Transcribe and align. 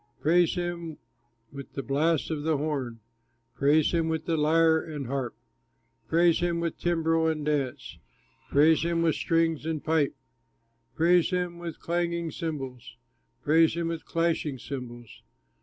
Praise 0.19 0.55
him 0.55 0.97
with 1.51 1.73
the 1.73 1.83
blast 1.83 2.31
of 2.31 2.41
the 2.41 2.57
horn, 2.57 3.01
Praise 3.53 3.91
him 3.91 4.09
with 4.09 4.27
lyre 4.27 4.79
and 4.81 5.05
harp, 5.05 5.35
Praise 6.07 6.39
him 6.39 6.59
with 6.59 6.79
timbrel 6.79 7.27
and 7.27 7.45
dance, 7.45 7.99
Praise 8.49 8.81
him 8.83 9.03
with 9.03 9.13
strings 9.13 9.63
and 9.63 9.83
pipe, 9.83 10.15
Praise 10.95 11.29
him 11.29 11.59
with 11.59 11.79
clanging 11.79 12.31
cymbals, 12.31 12.97
Praise 13.43 13.75
him 13.75 13.89
with 13.89 14.03
clashing 14.03 14.57
cymbals. 14.57 15.21